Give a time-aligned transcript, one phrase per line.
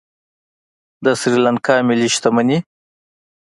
[1.03, 2.57] د سریلانکا ملي شتمني